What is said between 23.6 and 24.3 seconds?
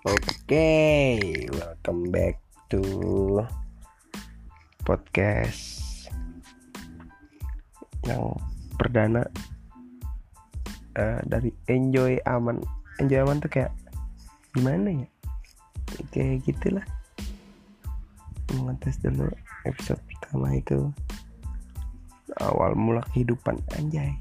anjay.